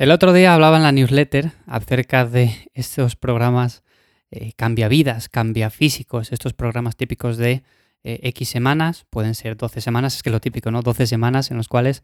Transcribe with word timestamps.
El 0.00 0.12
otro 0.12 0.32
día 0.32 0.54
hablaba 0.54 0.78
en 0.78 0.82
la 0.82 0.92
newsletter 0.92 1.52
acerca 1.66 2.24
de 2.24 2.70
estos 2.72 3.16
programas 3.16 3.82
eh, 4.30 4.54
cambia 4.56 4.88
vidas, 4.88 5.28
cambia 5.28 5.68
físicos, 5.68 6.32
estos 6.32 6.54
programas 6.54 6.96
típicos 6.96 7.36
de 7.36 7.62
eh, 8.02 8.20
X 8.22 8.48
semanas, 8.48 9.04
pueden 9.10 9.34
ser 9.34 9.58
12 9.58 9.82
semanas, 9.82 10.16
es 10.16 10.22
que 10.22 10.30
lo 10.30 10.40
típico, 10.40 10.70
¿no? 10.70 10.80
12 10.80 11.06
semanas 11.06 11.50
en 11.50 11.58
los 11.58 11.68
cuales 11.68 12.02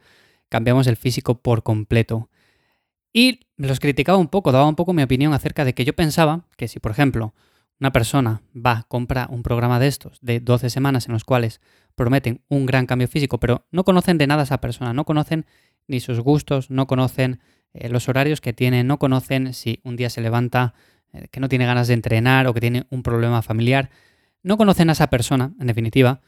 cambiamos 0.51 0.87
el 0.89 0.99
físico 0.99 1.41
por 1.41 1.63
completo. 1.63 2.29
Y 3.15 3.47
los 3.57 3.81
criticaba 3.81 4.19
un 4.19 4.29
poco, 4.29 4.53
daba 4.53 4.69
un 4.69 4.77
poco 4.77 4.93
mi 4.93 5.03
opinión 5.03 5.33
acerca 5.33 5.65
de 5.65 5.73
que 5.73 5.87
yo 5.87 5.97
pensaba 5.97 6.45
que 6.59 6.69
si, 6.69 6.81
por 6.81 6.93
ejemplo, 6.93 7.33
una 7.81 7.93
persona 7.93 8.43
va, 8.55 8.85
compra 8.89 9.27
un 9.31 9.43
programa 9.43 9.81
de 9.81 9.87
estos 9.87 10.19
de 10.21 10.41
12 10.41 10.69
semanas 10.69 11.07
en 11.07 11.15
los 11.15 11.25
cuales 11.25 11.63
prometen 11.95 12.43
un 12.51 12.67
gran 12.67 12.85
cambio 12.85 13.09
físico, 13.09 13.41
pero 13.41 13.65
no 13.71 13.85
conocen 13.85 14.19
de 14.19 14.27
nada 14.27 14.43
a 14.43 14.45
esa 14.45 14.61
persona, 14.61 14.93
no 14.93 15.07
conocen 15.07 15.47
ni 15.89 16.01
sus 16.01 16.21
gustos, 16.21 16.71
no 16.71 16.87
conocen 16.87 17.41
eh, 17.75 17.89
los 17.89 18.09
horarios 18.09 18.41
que 18.41 18.53
tiene, 18.53 18.85
no 18.85 18.99
conocen 18.99 19.55
si 19.55 19.81
un 19.85 19.97
día 19.97 20.11
se 20.11 20.21
levanta 20.21 20.75
eh, 21.13 21.29
que 21.31 21.41
no 21.41 21.49
tiene 21.49 21.67
ganas 21.67 21.89
de 21.89 21.95
entrenar 21.95 22.47
o 22.47 22.55
que 22.55 22.61
tiene 22.61 22.87
un 22.91 23.03
problema 23.03 23.43
familiar, 23.43 23.91
no 24.43 24.57
conocen 24.57 24.89
a 24.91 24.93
esa 24.93 25.09
persona, 25.09 25.55
en 25.61 25.67
definitiva, 25.67 26.21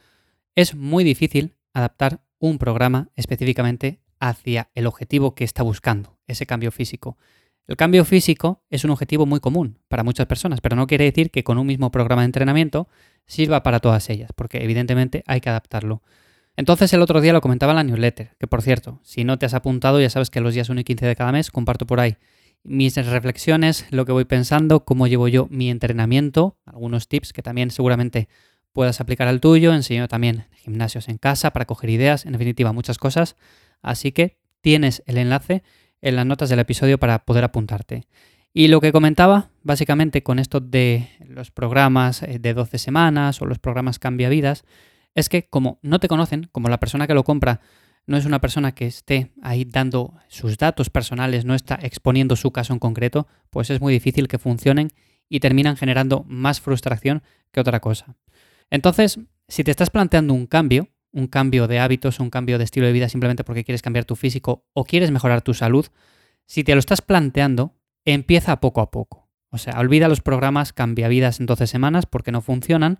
es 0.55 0.75
muy 0.75 1.03
difícil 1.03 1.55
adaptar 1.73 2.21
un 2.39 2.57
programa 2.57 3.09
específicamente 3.15 3.99
hacia 4.19 4.69
el 4.75 4.87
objetivo 4.87 5.35
que 5.35 5.43
está 5.43 5.63
buscando, 5.63 6.17
ese 6.27 6.45
cambio 6.45 6.71
físico. 6.71 7.17
El 7.67 7.77
cambio 7.77 8.03
físico 8.03 8.63
es 8.69 8.83
un 8.83 8.89
objetivo 8.89 9.25
muy 9.25 9.39
común 9.39 9.77
para 9.87 10.03
muchas 10.03 10.25
personas, 10.25 10.59
pero 10.59 10.75
no 10.75 10.87
quiere 10.87 11.05
decir 11.05 11.29
que 11.29 11.43
con 11.43 11.57
un 11.57 11.67
mismo 11.67 11.91
programa 11.91 12.23
de 12.23 12.27
entrenamiento 12.27 12.87
sirva 13.27 13.61
para 13.61 13.79
todas 13.79 14.09
ellas, 14.09 14.31
porque 14.35 14.63
evidentemente 14.63 15.23
hay 15.27 15.39
que 15.39 15.49
adaptarlo. 15.49 16.01
Entonces 16.59 16.91
el 16.91 17.01
otro 17.01 17.21
día 17.21 17.31
lo 17.31 17.39
comentaba 17.39 17.71
en 17.71 17.77
la 17.77 17.83
newsletter, 17.85 18.35
que 18.37 18.45
por 18.45 18.61
cierto, 18.61 18.99
si 19.01 19.23
no 19.23 19.39
te 19.39 19.45
has 19.45 19.53
apuntado 19.53 20.01
ya 20.01 20.09
sabes 20.09 20.29
que 20.29 20.41
los 20.41 20.53
días 20.53 20.67
1 20.67 20.81
y 20.81 20.83
15 20.83 21.05
de 21.05 21.15
cada 21.15 21.31
mes 21.31 21.51
comparto 21.51 21.87
por 21.87 22.01
ahí 22.01 22.17
mis 22.65 22.95
reflexiones, 22.97 23.85
lo 23.91 24.03
que 24.03 24.11
voy 24.11 24.25
pensando, 24.25 24.83
cómo 24.83 25.07
llevo 25.07 25.29
yo 25.29 25.47
mi 25.49 25.69
entrenamiento, 25.69 26.57
algunos 26.65 27.07
tips 27.07 27.31
que 27.31 27.41
también 27.41 27.71
seguramente 27.71 28.27
puedas 28.73 28.99
aplicar 28.99 29.29
al 29.29 29.39
tuyo, 29.39 29.73
enseño 29.73 30.09
también 30.09 30.47
gimnasios 30.51 31.07
en 31.07 31.17
casa 31.17 31.51
para 31.51 31.63
coger 31.63 31.91
ideas, 31.91 32.25
en 32.25 32.33
definitiva 32.33 32.73
muchas 32.73 32.97
cosas, 32.97 33.37
así 33.81 34.11
que 34.11 34.37
tienes 34.59 35.01
el 35.05 35.17
enlace 35.17 35.63
en 36.01 36.17
las 36.17 36.25
notas 36.25 36.49
del 36.49 36.59
episodio 36.59 36.99
para 36.99 37.23
poder 37.23 37.45
apuntarte. 37.45 38.03
Y 38.51 38.67
lo 38.67 38.81
que 38.81 38.91
comentaba, 38.91 39.49
básicamente 39.63 40.23
con 40.23 40.39
esto 40.39 40.59
de 40.59 41.07
los 41.25 41.51
programas 41.51 42.21
eh, 42.21 42.37
de 42.37 42.53
12 42.53 42.79
semanas 42.79 43.41
o 43.41 43.45
los 43.45 43.59
programas 43.59 43.97
cambia 43.97 44.27
vidas, 44.27 44.65
es 45.15 45.29
que 45.29 45.47
como 45.47 45.79
no 45.81 45.99
te 45.99 46.07
conocen, 46.07 46.49
como 46.51 46.69
la 46.69 46.79
persona 46.79 47.07
que 47.07 47.13
lo 47.13 47.23
compra 47.23 47.61
no 48.05 48.17
es 48.17 48.25
una 48.25 48.41
persona 48.41 48.73
que 48.73 48.87
esté 48.87 49.31
ahí 49.43 49.65
dando 49.65 50.15
sus 50.29 50.57
datos 50.57 50.89
personales, 50.89 51.45
no 51.45 51.53
está 51.53 51.77
exponiendo 51.81 52.35
su 52.35 52.51
caso 52.51 52.73
en 52.73 52.79
concreto, 52.79 53.27
pues 53.49 53.69
es 53.69 53.81
muy 53.81 53.93
difícil 53.93 54.27
que 54.27 54.39
funcionen 54.39 54.89
y 55.29 55.39
terminan 55.39 55.77
generando 55.77 56.25
más 56.27 56.59
frustración 56.59 57.21
que 57.51 57.59
otra 57.59 57.79
cosa. 57.79 58.15
Entonces, 58.71 59.19
si 59.47 59.63
te 59.63 59.71
estás 59.71 59.91
planteando 59.91 60.33
un 60.33 60.47
cambio, 60.47 60.89
un 61.11 61.27
cambio 61.27 61.67
de 61.67 61.79
hábitos, 61.79 62.19
un 62.19 62.29
cambio 62.29 62.57
de 62.57 62.63
estilo 62.63 62.87
de 62.87 62.93
vida 62.93 63.09
simplemente 63.09 63.43
porque 63.43 63.63
quieres 63.63 63.81
cambiar 63.81 64.05
tu 64.05 64.15
físico 64.15 64.65
o 64.73 64.85
quieres 64.85 65.11
mejorar 65.11 65.41
tu 65.41 65.53
salud, 65.53 65.85
si 66.45 66.63
te 66.63 66.73
lo 66.73 66.79
estás 66.79 67.01
planteando, 67.01 67.75
empieza 68.05 68.59
poco 68.59 68.81
a 68.81 68.89
poco. 68.89 69.29
O 69.51 69.57
sea, 69.57 69.79
olvida 69.79 70.07
los 70.07 70.21
programas 70.21 70.73
cambia 70.73 71.07
vidas 71.07 71.39
en 71.39 71.47
12 71.47 71.67
semanas 71.67 72.05
porque 72.05 72.31
no 72.31 72.41
funcionan 72.41 72.99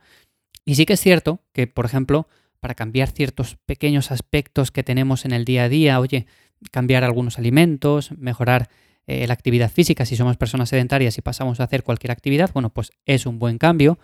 y 0.66 0.76
sí 0.76 0.86
que 0.86 0.94
es 0.94 1.02
cierto 1.02 1.42
que, 1.52 1.68
por 1.68 1.86
ejemplo, 1.86 2.28
para 2.60 2.76
cambiar 2.76 3.10
ciertos 3.10 3.58
pequeños 3.66 4.12
aspectos 4.12 4.72
que 4.72 4.84
tenemos 4.84 5.26
en 5.26 5.32
el 5.32 5.46
día 5.46 5.64
a 5.64 5.70
día, 5.70 6.00
oye, 6.00 6.28
cambiar 6.72 7.04
algunos 7.04 7.38
alimentos, 7.38 8.12
mejorar 8.18 8.70
eh, 9.08 9.26
la 9.26 9.34
actividad 9.34 9.72
física 9.72 10.06
si 10.06 10.16
somos 10.16 10.38
personas 10.38 10.70
sedentarias 10.70 11.18
y 11.18 11.22
pasamos 11.22 11.60
a 11.60 11.64
hacer 11.64 11.84
cualquier 11.84 12.12
actividad, 12.12 12.52
bueno, 12.54 12.70
pues 12.70 12.92
es 13.06 13.26
un 13.26 13.40
buen 13.40 13.58
cambio. 13.58 13.98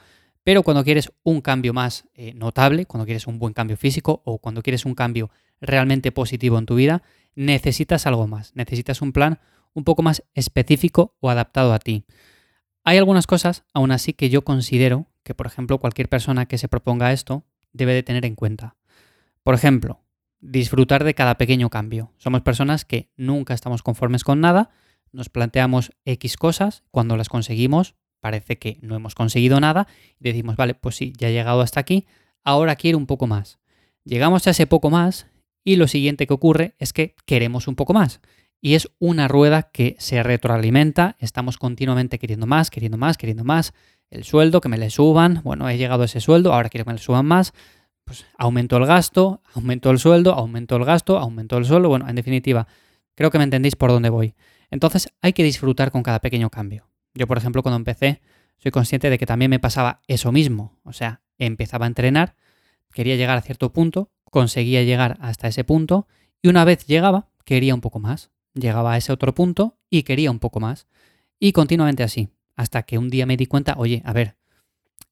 Pero 0.44 0.64
cuando 0.64 0.84
quieres 0.84 1.12
un 1.24 1.42
cambio 1.42 1.74
más 1.74 2.06
eh, 2.14 2.34
notable, 2.36 2.86
cuando 2.86 3.06
quieres 3.06 3.28
un 3.28 3.40
buen 3.40 3.54
cambio 3.54 3.78
físico 3.78 4.22
o 4.26 4.38
cuando 4.38 4.62
quieres 4.62 4.86
un 4.86 4.94
cambio 4.94 5.32
realmente 5.60 6.12
positivo 6.12 6.60
en 6.60 6.66
tu 6.66 6.76
vida, 6.76 7.04
necesitas 7.36 8.06
algo 8.06 8.28
más, 8.28 8.52
necesitas 8.56 9.02
un 9.02 9.12
plan 9.12 9.40
un 9.74 9.84
poco 9.84 10.04
más 10.04 10.24
específico 10.34 11.16
o 11.20 11.30
adaptado 11.30 11.74
a 11.74 11.80
ti. 11.80 12.06
Hay 12.84 12.98
algunas 12.98 13.28
cosas, 13.28 13.64
aún 13.74 13.92
así, 13.92 14.14
que 14.14 14.30
yo 14.30 14.44
considero 14.44 15.08
que, 15.26 15.34
por 15.34 15.48
ejemplo, 15.48 15.80
cualquier 15.80 16.08
persona 16.08 16.46
que 16.46 16.58
se 16.58 16.70
proponga 16.70 17.12
esto 17.12 17.44
debe 17.74 17.94
de 17.94 18.04
tener 18.04 18.26
en 18.26 18.36
cuenta. 18.36 18.78
Por 19.44 19.56
ejemplo, 19.56 20.00
disfrutar 20.40 21.04
de 21.04 21.16
cada 21.16 21.38
pequeño 21.38 21.70
cambio. 21.70 22.14
Somos 22.18 22.42
personas 22.42 22.86
que 22.86 23.10
nunca 23.18 23.54
estamos 23.54 23.84
conformes 23.84 24.24
con 24.24 24.40
nada, 24.40 24.70
nos 25.12 25.30
planteamos 25.30 25.92
X 26.06 26.38
cosas, 26.38 26.84
cuando 26.92 27.18
las 27.18 27.28
conseguimos 27.28 27.96
parece 28.22 28.58
que 28.58 28.80
no 28.82 28.96
hemos 28.96 29.14
conseguido 29.14 29.60
nada 29.60 29.88
y 30.20 30.24
decimos, 30.24 30.56
vale, 30.56 30.74
pues 30.74 30.96
sí, 30.96 31.14
ya 31.18 31.30
he 31.30 31.34
llegado 31.34 31.62
hasta 31.62 31.80
aquí, 31.80 32.08
ahora 32.44 32.76
quiero 32.76 32.98
un 32.98 33.06
poco 33.06 33.28
más. 33.28 33.60
Llegamos 34.04 34.48
a 34.48 34.52
ese 34.52 34.66
poco 34.66 34.90
más 34.90 35.28
y 35.64 35.76
lo 35.76 35.88
siguiente 35.88 36.26
que 36.26 36.34
ocurre 36.34 36.76
es 36.80 36.92
que 36.92 37.16
queremos 37.26 37.68
un 37.68 37.76
poco 37.76 37.94
más. 37.94 38.22
Y 38.62 38.74
es 38.74 38.90
una 38.98 39.28
rueda 39.28 39.70
que 39.72 39.96
se 40.00 40.24
retroalimenta, 40.24 41.18
estamos 41.20 41.58
continuamente 41.58 42.18
queriendo 42.18 42.48
más, 42.48 42.72
queriendo 42.72 42.98
más, 42.98 43.18
queriendo 43.18 43.44
más, 43.44 43.76
el 44.16 44.24
sueldo, 44.24 44.62
que 44.62 44.70
me 44.70 44.78
le 44.78 44.90
suban, 44.90 45.42
bueno, 45.44 45.70
he 45.70 45.78
llegado 45.78 46.04
a 46.04 46.06
ese 46.06 46.20
sueldo, 46.20 46.54
ahora 46.54 46.70
quiero 46.70 46.86
que 46.86 46.90
me 46.90 46.98
le 46.98 47.02
suban 47.02 47.26
más, 47.26 47.54
pues 48.04 48.26
aumento 48.38 48.78
el 48.78 48.86
gasto, 48.86 49.42
aumento 49.54 49.92
el 49.92 50.00
sueldo, 50.00 50.34
aumento 50.34 50.76
el 50.76 50.86
gasto, 50.86 51.18
aumento 51.18 51.58
el 51.58 51.66
sueldo, 51.66 51.90
bueno, 51.90 52.08
en 52.10 52.16
definitiva, 52.16 52.68
creo 53.16 53.30
que 53.30 53.38
me 53.38 53.44
entendéis 53.44 53.76
por 53.76 53.92
dónde 53.92 54.10
voy. 54.10 54.36
Entonces 54.72 55.10
hay 55.22 55.34
que 55.34 55.44
disfrutar 55.44 55.92
con 55.92 56.04
cada 56.04 56.20
pequeño 56.20 56.50
cambio. 56.50 56.90
Yo, 57.14 57.28
por 57.28 57.38
ejemplo, 57.38 57.62
cuando 57.62 57.78
empecé, 57.78 58.22
soy 58.58 58.72
consciente 58.72 59.10
de 59.10 59.18
que 59.18 59.26
también 59.26 59.52
me 59.52 59.60
pasaba 59.60 60.02
eso 60.08 60.32
mismo, 60.32 60.80
o 60.84 60.94
sea, 60.94 61.22
empezaba 61.38 61.86
a 61.86 61.88
entrenar, 61.88 62.36
quería 62.94 63.16
llegar 63.16 63.38
a 63.38 63.42
cierto 63.42 63.72
punto, 63.72 64.12
conseguía 64.24 64.84
llegar 64.84 65.18
hasta 65.22 65.48
ese 65.48 65.64
punto 65.64 66.08
y 66.42 66.48
una 66.48 66.66
vez 66.66 66.86
llegaba, 66.86 67.30
quería 67.44 67.76
un 67.76 67.82
poco 67.82 68.00
más. 68.00 68.32
Llegaba 68.54 68.94
a 68.94 68.98
ese 68.98 69.12
otro 69.12 69.36
punto 69.36 69.78
y 69.90 70.04
quería 70.04 70.32
un 70.32 70.40
poco 70.40 70.62
más. 70.62 70.88
Y 71.40 71.52
continuamente 71.52 72.04
así 72.04 72.30
hasta 72.56 72.84
que 72.84 72.98
un 72.98 73.10
día 73.10 73.26
me 73.26 73.38
di 73.38 73.46
cuenta, 73.46 73.76
oye, 73.78 74.02
a 74.06 74.14
ver, 74.14 74.36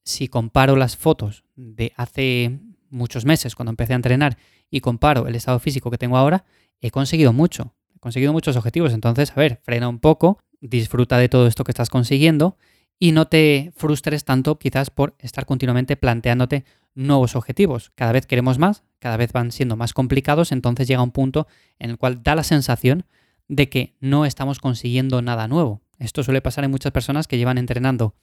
si 0.03 0.27
comparo 0.27 0.75
las 0.75 0.97
fotos 0.97 1.43
de 1.55 1.93
hace 1.95 2.59
muchos 2.89 3.25
meses 3.25 3.55
cuando 3.55 3.71
empecé 3.71 3.93
a 3.93 3.97
entrenar 3.97 4.37
y 4.69 4.81
comparo 4.81 5.27
el 5.27 5.35
estado 5.35 5.59
físico 5.59 5.91
que 5.91 5.97
tengo 5.97 6.17
ahora, 6.17 6.45
he 6.81 6.91
conseguido 6.91 7.33
mucho, 7.33 7.73
he 7.95 7.99
conseguido 7.99 8.33
muchos 8.33 8.55
objetivos. 8.55 8.93
Entonces, 8.93 9.31
a 9.31 9.35
ver, 9.35 9.59
frena 9.63 9.87
un 9.87 9.99
poco, 9.99 10.39
disfruta 10.61 11.17
de 11.17 11.29
todo 11.29 11.47
esto 11.47 11.63
que 11.63 11.71
estás 11.71 11.89
consiguiendo 11.89 12.57
y 12.99 13.11
no 13.11 13.27
te 13.27 13.73
frustres 13.75 14.23
tanto 14.23 14.59
quizás 14.59 14.89
por 14.89 15.15
estar 15.19 15.45
continuamente 15.45 15.97
planteándote 15.97 16.65
nuevos 16.95 17.35
objetivos. 17.35 17.91
Cada 17.95 18.11
vez 18.11 18.25
queremos 18.25 18.59
más, 18.59 18.83
cada 18.99 19.17
vez 19.17 19.33
van 19.33 19.51
siendo 19.51 19.75
más 19.75 19.93
complicados, 19.93 20.51
entonces 20.51 20.87
llega 20.87 21.01
un 21.01 21.11
punto 21.11 21.47
en 21.79 21.89
el 21.89 21.97
cual 21.97 22.23
da 22.23 22.35
la 22.35 22.43
sensación 22.43 23.05
de 23.47 23.69
que 23.69 23.95
no 23.99 24.25
estamos 24.25 24.59
consiguiendo 24.59 25.21
nada 25.21 25.47
nuevo. 25.47 25.81
Esto 25.99 26.23
suele 26.23 26.41
pasar 26.41 26.63
en 26.63 26.71
muchas 26.71 26.91
personas 26.91 27.27
que 27.27 27.37
llevan 27.37 27.57
entrenando 27.57 28.15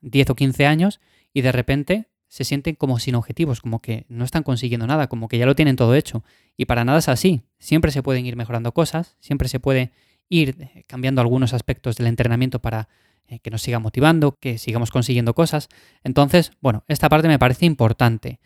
10 0.00 0.30
o 0.30 0.34
15 0.36 0.66
años 0.66 1.00
y 1.32 1.42
de 1.42 1.52
repente 1.52 2.08
se 2.28 2.44
sienten 2.44 2.74
como 2.74 2.98
sin 2.98 3.14
objetivos, 3.14 3.60
como 3.60 3.80
que 3.80 4.04
no 4.08 4.24
están 4.24 4.42
consiguiendo 4.42 4.86
nada, 4.86 5.06
como 5.06 5.28
que 5.28 5.38
ya 5.38 5.46
lo 5.46 5.54
tienen 5.54 5.76
todo 5.76 5.94
hecho. 5.94 6.24
Y 6.56 6.64
para 6.64 6.84
nada 6.84 6.98
es 6.98 7.08
así. 7.08 7.42
Siempre 7.58 7.92
se 7.92 8.02
pueden 8.02 8.26
ir 8.26 8.36
mejorando 8.36 8.72
cosas, 8.72 9.16
siempre 9.20 9.48
se 9.48 9.60
puede 9.60 9.92
ir 10.28 10.56
eh, 10.58 10.84
cambiando 10.86 11.20
algunos 11.20 11.54
aspectos 11.54 11.96
del 11.96 12.08
entrenamiento 12.08 12.60
para 12.60 12.88
eh, 13.28 13.38
que 13.38 13.50
nos 13.50 13.62
siga 13.62 13.78
motivando, 13.78 14.36
que 14.40 14.58
sigamos 14.58 14.90
consiguiendo 14.90 15.34
cosas. 15.34 15.68
Entonces, 16.02 16.52
bueno, 16.60 16.84
esta 16.88 17.08
parte 17.08 17.28
me 17.28 17.38
parece 17.38 17.66
importante. 17.66 18.40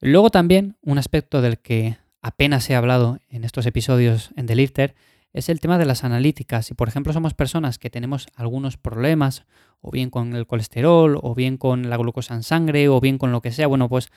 Luego 0.00 0.30
también 0.30 0.76
un 0.82 0.98
aspecto 0.98 1.40
del 1.40 1.58
que 1.58 1.96
apenas 2.20 2.68
he 2.68 2.74
hablado 2.74 3.20
en 3.28 3.44
estos 3.44 3.66
episodios 3.66 4.30
en 4.36 4.46
The 4.46 4.56
Lifter 4.56 4.94
es 5.34 5.48
el 5.48 5.60
tema 5.60 5.76
de 5.78 5.84
las 5.84 6.04
analíticas. 6.04 6.66
Si 6.66 6.74
por 6.74 6.88
ejemplo 6.88 7.12
somos 7.12 7.34
personas 7.34 7.78
que 7.78 7.90
tenemos 7.90 8.28
algunos 8.36 8.78
problemas, 8.78 9.44
o 9.80 9.90
bien 9.90 10.08
con 10.08 10.34
el 10.34 10.46
colesterol, 10.46 11.18
o 11.20 11.34
bien 11.34 11.58
con 11.58 11.90
la 11.90 11.96
glucosa 11.98 12.34
en 12.34 12.44
sangre, 12.44 12.88
o 12.88 13.00
bien 13.00 13.18
con 13.18 13.32
lo 13.32 13.42
que 13.42 13.52
sea, 13.52 13.66
bueno, 13.66 13.88
pues 13.88 14.08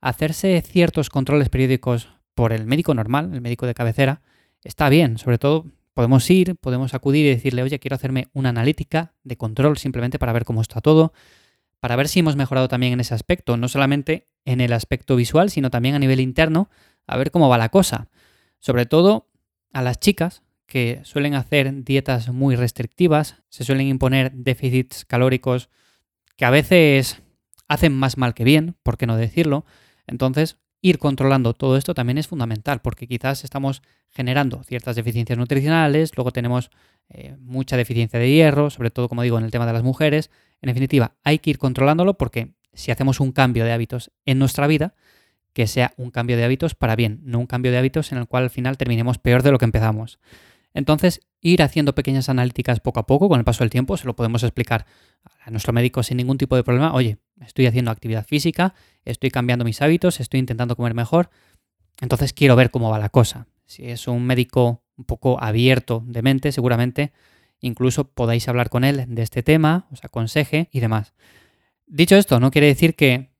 hacerse 0.00 0.60
ciertos 0.60 1.08
controles 1.08 1.48
periódicos 1.48 2.10
por 2.34 2.52
el 2.52 2.66
médico 2.66 2.94
normal, 2.94 3.30
el 3.32 3.40
médico 3.40 3.66
de 3.66 3.74
cabecera, 3.74 4.20
está 4.62 4.90
bien. 4.90 5.16
Sobre 5.18 5.38
todo 5.38 5.64
podemos 5.94 6.28
ir, 6.30 6.54
podemos 6.56 6.94
acudir 6.94 7.26
y 7.26 7.30
decirle, 7.30 7.62
oye, 7.62 7.80
quiero 7.80 7.96
hacerme 7.96 8.28
una 8.34 8.50
analítica 8.50 9.14
de 9.24 9.36
control 9.38 9.78
simplemente 9.78 10.18
para 10.18 10.32
ver 10.32 10.44
cómo 10.44 10.60
está 10.60 10.82
todo, 10.82 11.14
para 11.80 11.96
ver 11.96 12.08
si 12.08 12.20
hemos 12.20 12.36
mejorado 12.36 12.68
también 12.68 12.92
en 12.92 13.00
ese 13.00 13.14
aspecto, 13.14 13.56
no 13.56 13.68
solamente 13.68 14.28
en 14.44 14.60
el 14.60 14.74
aspecto 14.74 15.16
visual, 15.16 15.50
sino 15.50 15.70
también 15.70 15.94
a 15.94 15.98
nivel 15.98 16.20
interno, 16.20 16.68
a 17.06 17.16
ver 17.16 17.30
cómo 17.30 17.48
va 17.48 17.56
la 17.56 17.70
cosa. 17.70 18.08
Sobre 18.60 18.84
todo 18.84 19.28
a 19.72 19.82
las 19.82 19.98
chicas, 19.98 20.42
que 20.68 21.00
suelen 21.02 21.34
hacer 21.34 21.82
dietas 21.82 22.28
muy 22.28 22.54
restrictivas, 22.54 23.42
se 23.48 23.64
suelen 23.64 23.88
imponer 23.88 24.32
déficits 24.32 25.06
calóricos 25.06 25.70
que 26.36 26.44
a 26.44 26.50
veces 26.50 27.22
hacen 27.68 27.94
más 27.94 28.18
mal 28.18 28.34
que 28.34 28.44
bien, 28.44 28.76
por 28.82 28.98
qué 28.98 29.06
no 29.06 29.16
decirlo. 29.16 29.64
Entonces, 30.06 30.58
ir 30.82 30.98
controlando 30.98 31.54
todo 31.54 31.78
esto 31.78 31.94
también 31.94 32.18
es 32.18 32.28
fundamental, 32.28 32.80
porque 32.82 33.08
quizás 33.08 33.44
estamos 33.44 33.82
generando 34.10 34.62
ciertas 34.62 34.94
deficiencias 34.94 35.38
nutricionales, 35.38 36.12
luego 36.14 36.32
tenemos 36.32 36.70
eh, 37.08 37.34
mucha 37.40 37.78
deficiencia 37.78 38.20
de 38.20 38.30
hierro, 38.30 38.68
sobre 38.68 38.90
todo, 38.90 39.08
como 39.08 39.22
digo, 39.22 39.38
en 39.38 39.44
el 39.44 39.50
tema 39.50 39.66
de 39.66 39.72
las 39.72 39.82
mujeres. 39.82 40.30
En 40.60 40.68
definitiva, 40.68 41.16
hay 41.24 41.38
que 41.38 41.50
ir 41.50 41.58
controlándolo 41.58 42.18
porque 42.18 42.52
si 42.74 42.90
hacemos 42.90 43.20
un 43.20 43.32
cambio 43.32 43.64
de 43.64 43.72
hábitos 43.72 44.12
en 44.26 44.38
nuestra 44.38 44.66
vida, 44.66 44.94
que 45.54 45.66
sea 45.66 45.94
un 45.96 46.10
cambio 46.10 46.36
de 46.36 46.44
hábitos 46.44 46.74
para 46.74 46.94
bien, 46.94 47.20
no 47.24 47.38
un 47.38 47.46
cambio 47.46 47.72
de 47.72 47.78
hábitos 47.78 48.12
en 48.12 48.18
el 48.18 48.26
cual 48.26 48.44
al 48.44 48.50
final 48.50 48.76
terminemos 48.76 49.18
peor 49.18 49.42
de 49.42 49.50
lo 49.50 49.58
que 49.58 49.64
empezamos. 49.64 50.18
Entonces, 50.78 51.26
ir 51.40 51.60
haciendo 51.64 51.96
pequeñas 51.96 52.28
analíticas 52.28 52.78
poco 52.78 53.00
a 53.00 53.06
poco, 53.06 53.28
con 53.28 53.40
el 53.40 53.44
paso 53.44 53.64
del 53.64 53.70
tiempo, 53.70 53.96
se 53.96 54.06
lo 54.06 54.14
podemos 54.14 54.44
explicar 54.44 54.86
a 55.44 55.50
nuestro 55.50 55.72
médico 55.72 56.04
sin 56.04 56.18
ningún 56.18 56.38
tipo 56.38 56.54
de 56.54 56.62
problema. 56.62 56.94
Oye, 56.94 57.18
estoy 57.44 57.66
haciendo 57.66 57.90
actividad 57.90 58.24
física, 58.24 58.74
estoy 59.04 59.32
cambiando 59.32 59.64
mis 59.64 59.82
hábitos, 59.82 60.20
estoy 60.20 60.38
intentando 60.38 60.76
comer 60.76 60.94
mejor, 60.94 61.30
entonces 62.00 62.32
quiero 62.32 62.54
ver 62.54 62.70
cómo 62.70 62.90
va 62.90 63.00
la 63.00 63.08
cosa. 63.08 63.48
Si 63.66 63.90
es 63.90 64.06
un 64.06 64.24
médico 64.24 64.84
un 64.96 65.04
poco 65.04 65.42
abierto 65.42 66.04
de 66.06 66.22
mente, 66.22 66.52
seguramente 66.52 67.12
incluso 67.58 68.12
podáis 68.12 68.46
hablar 68.46 68.68
con 68.68 68.84
él 68.84 69.04
de 69.08 69.22
este 69.22 69.42
tema, 69.42 69.88
os 69.90 70.04
aconseje 70.04 70.68
y 70.70 70.78
demás. 70.78 71.12
Dicho 71.88 72.14
esto, 72.14 72.38
no 72.38 72.52
quiere 72.52 72.68
decir 72.68 72.94
que 72.94 73.32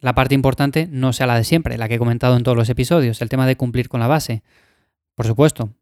la 0.00 0.14
parte 0.14 0.34
importante 0.34 0.88
no 0.90 1.12
sea 1.12 1.26
la 1.26 1.36
de 1.36 1.44
siempre, 1.44 1.76
la 1.76 1.88
que 1.88 1.96
he 1.96 1.98
comentado 1.98 2.38
en 2.38 2.42
todos 2.42 2.56
los 2.56 2.70
episodios, 2.70 3.20
el 3.20 3.28
tema 3.28 3.46
de 3.46 3.56
cumplir 3.56 3.90
con 3.90 4.00
la 4.00 4.06
base. 4.06 4.42
Por 5.14 5.26
supuesto, 5.26 5.74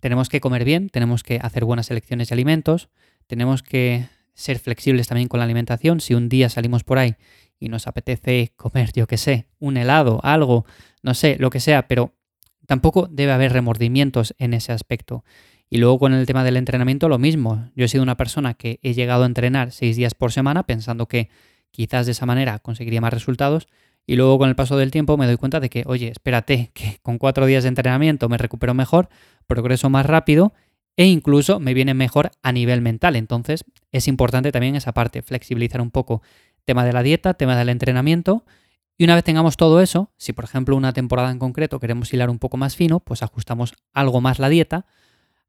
tenemos 0.00 0.28
que 0.28 0.40
comer 0.40 0.64
bien, 0.64 0.88
tenemos 0.88 1.22
que 1.22 1.38
hacer 1.42 1.64
buenas 1.64 1.90
elecciones 1.90 2.28
de 2.28 2.34
alimentos, 2.34 2.88
tenemos 3.26 3.62
que 3.62 4.06
ser 4.34 4.58
flexibles 4.58 5.06
también 5.06 5.28
con 5.28 5.38
la 5.38 5.44
alimentación. 5.44 6.00
Si 6.00 6.14
un 6.14 6.28
día 6.28 6.48
salimos 6.48 6.82
por 6.82 6.98
ahí 6.98 7.14
y 7.58 7.68
nos 7.68 7.86
apetece 7.86 8.52
comer, 8.56 8.90
yo 8.92 9.06
qué 9.06 9.18
sé, 9.18 9.46
un 9.58 9.76
helado, 9.76 10.20
algo, 10.22 10.64
no 11.02 11.14
sé, 11.14 11.36
lo 11.38 11.50
que 11.50 11.60
sea, 11.60 11.86
pero 11.86 12.14
tampoco 12.66 13.06
debe 13.10 13.32
haber 13.32 13.52
remordimientos 13.52 14.34
en 14.38 14.54
ese 14.54 14.72
aspecto. 14.72 15.24
Y 15.68 15.78
luego 15.78 15.98
con 15.98 16.14
el 16.14 16.26
tema 16.26 16.42
del 16.42 16.56
entrenamiento 16.56 17.08
lo 17.08 17.18
mismo. 17.18 17.70
Yo 17.76 17.84
he 17.84 17.88
sido 17.88 18.02
una 18.02 18.16
persona 18.16 18.54
que 18.54 18.80
he 18.82 18.94
llegado 18.94 19.22
a 19.22 19.26
entrenar 19.26 19.70
seis 19.70 19.96
días 19.96 20.14
por 20.14 20.32
semana 20.32 20.64
pensando 20.64 21.06
que 21.06 21.28
quizás 21.70 22.06
de 22.06 22.12
esa 22.12 22.26
manera 22.26 22.58
conseguiría 22.58 23.00
más 23.00 23.12
resultados 23.12 23.68
y 24.06 24.16
luego 24.16 24.38
con 24.38 24.48
el 24.48 24.56
paso 24.56 24.76
del 24.76 24.90
tiempo 24.90 25.16
me 25.16 25.26
doy 25.26 25.36
cuenta 25.36 25.60
de 25.60 25.70
que, 25.70 25.84
oye, 25.86 26.08
espérate, 26.08 26.70
que 26.74 26.98
con 27.02 27.18
cuatro 27.18 27.46
días 27.46 27.62
de 27.62 27.68
entrenamiento 27.68 28.28
me 28.28 28.38
recupero 28.38 28.74
mejor, 28.74 29.08
progreso 29.50 29.90
más 29.90 30.06
rápido 30.06 30.54
e 30.96 31.04
incluso 31.04 31.60
me 31.60 31.74
viene 31.74 31.92
mejor 31.92 32.30
a 32.42 32.52
nivel 32.52 32.80
mental. 32.80 33.16
Entonces 33.16 33.64
es 33.92 34.08
importante 34.08 34.52
también 34.52 34.76
esa 34.76 34.92
parte, 34.92 35.20
flexibilizar 35.20 35.82
un 35.82 35.90
poco 35.90 36.22
tema 36.64 36.86
de 36.86 36.94
la 36.94 37.02
dieta, 37.02 37.34
tema 37.34 37.56
del 37.56 37.68
entrenamiento. 37.68 38.44
Y 38.96 39.04
una 39.04 39.14
vez 39.14 39.24
tengamos 39.24 39.56
todo 39.56 39.80
eso, 39.80 40.12
si 40.16 40.32
por 40.32 40.44
ejemplo 40.44 40.76
una 40.76 40.92
temporada 40.92 41.30
en 41.30 41.38
concreto 41.38 41.80
queremos 41.80 42.12
hilar 42.12 42.30
un 42.30 42.38
poco 42.38 42.56
más 42.56 42.76
fino, 42.76 43.00
pues 43.00 43.22
ajustamos 43.22 43.74
algo 43.92 44.20
más 44.20 44.38
la 44.38 44.48
dieta, 44.48 44.86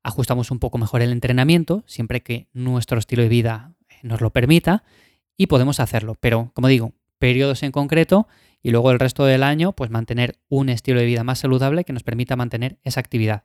ajustamos 0.04 0.52
un 0.52 0.60
poco 0.60 0.78
mejor 0.78 1.02
el 1.02 1.12
entrenamiento, 1.12 1.84
siempre 1.86 2.22
que 2.22 2.48
nuestro 2.54 2.98
estilo 2.98 3.24
de 3.24 3.30
vida 3.30 3.74
nos 4.04 4.22
lo 4.22 4.32
permita, 4.32 4.84
y 5.38 5.48
podemos 5.48 5.80
hacerlo. 5.80 6.16
Pero, 6.20 6.52
como 6.54 6.68
digo, 6.68 6.94
periodos 7.20 7.64
en 7.64 7.72
concreto 7.72 8.28
y 8.64 8.72
luego 8.72 8.92
el 8.92 9.00
resto 9.00 9.26
del 9.26 9.44
año, 9.44 9.74
pues 9.74 9.90
mantener 9.90 10.38
un 10.50 10.70
estilo 10.70 11.00
de 11.00 11.06
vida 11.06 11.24
más 11.24 11.40
saludable 11.40 11.84
que 11.84 11.94
nos 11.94 12.04
permita 12.04 12.36
mantener 12.36 12.78
esa 12.84 13.00
actividad. 13.00 13.44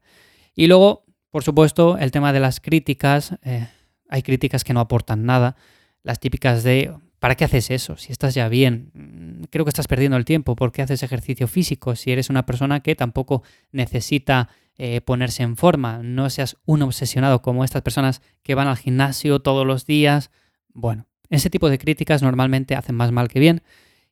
Y 0.56 0.66
luego, 0.66 1.04
por 1.30 1.44
supuesto, 1.44 1.98
el 1.98 2.10
tema 2.10 2.32
de 2.32 2.40
las 2.40 2.58
críticas. 2.58 3.36
Eh, 3.44 3.68
hay 4.08 4.22
críticas 4.22 4.64
que 4.64 4.72
no 4.72 4.80
aportan 4.80 5.24
nada. 5.26 5.54
Las 6.02 6.18
típicas 6.18 6.64
de, 6.64 6.92
¿para 7.20 7.34
qué 7.34 7.44
haces 7.44 7.70
eso? 7.70 7.96
Si 7.96 8.10
estás 8.10 8.34
ya 8.34 8.48
bien, 8.48 8.90
mm, 8.94 9.44
creo 9.50 9.64
que 9.64 9.68
estás 9.68 9.86
perdiendo 9.86 10.16
el 10.16 10.24
tiempo. 10.24 10.56
¿Por 10.56 10.72
qué 10.72 10.82
haces 10.82 11.02
ejercicio 11.02 11.46
físico? 11.46 11.94
Si 11.94 12.10
eres 12.10 12.30
una 12.30 12.46
persona 12.46 12.80
que 12.80 12.96
tampoco 12.96 13.42
necesita 13.70 14.48
eh, 14.78 15.00
ponerse 15.00 15.42
en 15.42 15.56
forma. 15.56 16.02
No 16.02 16.28
seas 16.28 16.56
un 16.64 16.82
obsesionado 16.82 17.42
como 17.42 17.64
estas 17.64 17.82
personas 17.82 18.22
que 18.42 18.54
van 18.54 18.68
al 18.68 18.76
gimnasio 18.76 19.40
todos 19.40 19.66
los 19.66 19.86
días. 19.86 20.30
Bueno, 20.72 21.06
ese 21.30 21.50
tipo 21.50 21.70
de 21.70 21.78
críticas 21.78 22.22
normalmente 22.22 22.74
hacen 22.74 22.94
más 22.94 23.12
mal 23.12 23.28
que 23.28 23.40
bien. 23.40 23.62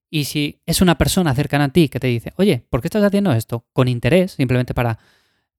Y 0.09 0.25
si 0.25 0.61
es 0.65 0.81
una 0.81 0.97
persona 0.97 1.35
cercana 1.35 1.65
a 1.65 1.69
ti 1.69 1.89
que 1.89 2.01
te 2.01 2.07
dice, 2.07 2.33
oye, 2.37 2.65
¿por 2.71 2.81
qué 2.81 2.89
estás 2.89 3.03
haciendo 3.03 3.33
esto? 3.33 3.67
Con 3.73 3.89
interés, 3.89 4.33
simplemente 4.33 4.73
para 4.73 4.99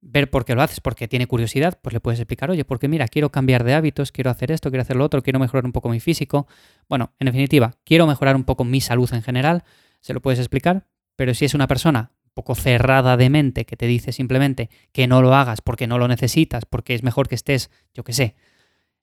ver 0.08 0.30
por 0.30 0.46
qué 0.46 0.54
lo 0.54 0.62
haces, 0.62 0.80
porque 0.82 1.08
tiene 1.08 1.26
curiosidad, 1.26 1.80
pues 1.82 1.92
le 1.92 2.00
puedes 2.00 2.20
explicar, 2.20 2.52
oye, 2.52 2.64
porque 2.64 2.88
mira, 2.88 3.08
quiero 3.08 3.32
cambiar 3.32 3.64
de 3.64 3.74
hábitos, 3.74 4.12
quiero 4.12 4.30
hacer 4.30 4.52
esto, 4.52 4.70
quiero 4.70 4.84
hacer 4.84 4.96
lo 4.96 5.04
otro, 5.04 5.24
quiero 5.24 5.40
mejorar 5.40 5.66
un 5.66 5.72
poco 5.72 5.90
mi 5.90 6.00
físico. 6.00 6.48
Bueno, 6.88 7.14
en 7.20 7.26
definitiva, 7.26 7.74
quiero 7.84 8.06
mejorar 8.06 8.36
un 8.36 8.44
poco 8.44 8.64
mi 8.64 8.82
salud 8.82 9.12
en 9.14 9.24
general, 9.24 9.64
se 10.02 10.14
lo 10.14 10.22
puedes 10.22 10.40
explicar, 10.40 10.86
pero 11.16 11.34
si 11.34 11.46
es 11.46 11.56
una 11.56 11.68
persona 11.68 12.12
un 12.24 12.32
poco 12.36 12.54
cerrada 12.54 13.18
de 13.18 13.32
mente 13.32 13.66
que 13.66 13.76
te 13.76 13.88
dice 13.88 14.12
simplemente 14.12 14.70
que 14.92 15.08
no 15.08 15.24
lo 15.24 15.34
hagas 15.34 15.62
porque 15.62 15.88
no 15.88 15.98
lo 15.98 16.08
necesitas, 16.08 16.66
porque 16.66 16.94
es 16.94 17.02
mejor 17.02 17.28
que 17.28 17.36
estés, 17.36 17.72
yo 17.96 18.04
qué 18.04 18.14
sé, 18.14 18.36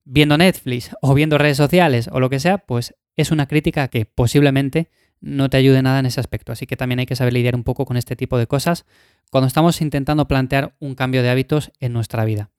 viendo 0.04 0.38
Netflix 0.38 0.94
o 1.02 1.14
viendo 1.14 1.37
redes 1.37 1.56
sociales 1.56 2.08
o 2.12 2.20
lo 2.20 2.31
que 2.31 2.38
sea, 2.38 2.58
pues 2.58 2.94
es 3.16 3.32
una 3.32 3.46
crítica 3.46 3.88
que 3.88 4.04
posiblemente 4.06 4.88
no 5.20 5.49
te 5.50 5.56
ayude 5.56 5.82
nada 5.82 6.00
en 6.00 6.06
ese 6.06 6.20
aspecto. 6.20 6.52
Así 6.52 6.66
que 6.66 6.76
también 6.76 6.99
hay 6.99 7.06
que 7.06 7.16
saber 7.16 7.32
lidiar 7.32 7.54
un 7.54 7.64
poco 7.64 7.87
con 7.87 7.96
este 7.96 8.16
tipo 8.16 8.38
de 8.38 8.46
cosas 8.46 8.84
cuando 9.32 9.49
estamos 9.49 9.81
intentando 9.81 10.29
plantear 10.29 10.75
un 10.79 10.94
cambio 10.94 11.23
de 11.23 11.31
hábitos 11.31 11.73
en 11.81 11.94
nuestra 11.94 12.26
vida. 12.26 12.50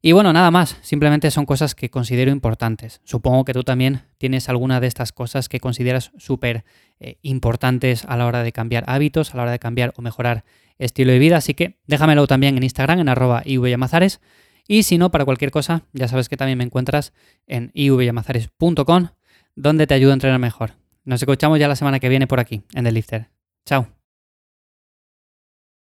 Y 0.00 0.12
bueno, 0.12 0.32
nada 0.32 0.52
más, 0.52 0.78
simplemente 0.80 1.28
son 1.32 1.44
cosas 1.44 1.74
que 1.74 1.90
considero 1.90 2.30
importantes. 2.30 3.00
Supongo 3.02 3.44
que 3.44 3.52
tú 3.52 3.64
también 3.64 4.02
tienes 4.16 4.48
alguna 4.48 4.78
de 4.78 4.86
estas 4.86 5.10
cosas 5.10 5.48
que 5.48 5.58
consideras 5.58 6.12
súper 6.18 6.64
eh, 7.00 7.16
importantes 7.22 8.04
a 8.04 8.16
la 8.16 8.26
hora 8.26 8.44
de 8.44 8.52
cambiar 8.52 8.84
hábitos, 8.86 9.34
a 9.34 9.38
la 9.38 9.42
hora 9.42 9.50
de 9.50 9.58
cambiar 9.58 9.92
o 9.96 10.02
mejorar 10.02 10.44
estilo 10.78 11.10
de 11.10 11.18
vida, 11.18 11.36
así 11.36 11.54
que 11.54 11.80
déjamelo 11.88 12.28
también 12.28 12.56
en 12.56 12.62
Instagram, 12.62 13.00
en 13.00 13.08
arroba 13.08 13.42
ivyamazares, 13.44 14.20
y 14.68 14.84
si 14.84 14.98
no, 14.98 15.10
para 15.10 15.24
cualquier 15.24 15.50
cosa, 15.50 15.82
ya 15.92 16.06
sabes 16.06 16.28
que 16.28 16.36
también 16.36 16.58
me 16.58 16.64
encuentras 16.64 17.12
en 17.48 17.72
ivyamazares.com, 17.74 19.08
donde 19.56 19.86
te 19.88 19.94
ayudo 19.94 20.12
a 20.12 20.14
entrenar 20.14 20.38
mejor. 20.38 20.74
Nos 21.04 21.20
escuchamos 21.20 21.58
ya 21.58 21.66
la 21.66 21.74
semana 21.74 21.98
que 21.98 22.08
viene 22.08 22.28
por 22.28 22.38
aquí, 22.38 22.62
en 22.72 22.84
The 22.84 22.92
Lifter. 22.92 23.30
Chao. 23.66 23.99